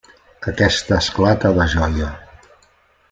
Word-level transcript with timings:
Aquesta 0.51 0.97
esclata 1.05 1.53
de 1.59 1.69
joia. 1.75 2.09